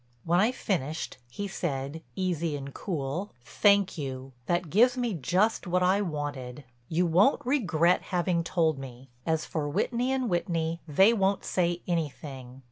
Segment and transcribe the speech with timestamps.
[0.23, 6.01] When I finished he said, easy and cool: "Thank you—that gives me just what I
[6.01, 6.63] wanted.
[6.89, 9.09] You won't regret having told me.
[9.27, 12.59] As for Whitney & Whitney, they won't say anything.